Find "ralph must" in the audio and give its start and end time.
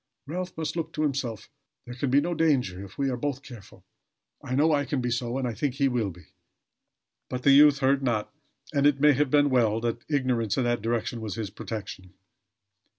0.25-0.75